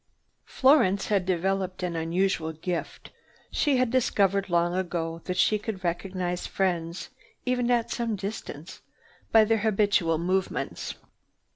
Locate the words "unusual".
1.95-2.51